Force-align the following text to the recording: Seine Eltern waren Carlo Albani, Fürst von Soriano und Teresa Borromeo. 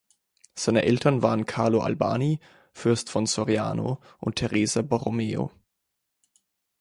Seine 0.55 0.81
Eltern 0.81 1.21
waren 1.21 1.45
Carlo 1.45 1.81
Albani, 1.81 2.39
Fürst 2.73 3.11
von 3.11 3.27
Soriano 3.27 4.01
und 4.17 4.35
Teresa 4.37 4.81
Borromeo. 4.81 5.51